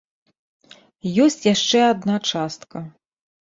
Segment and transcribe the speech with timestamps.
[1.27, 2.87] Ёсць яшчэ адна частка.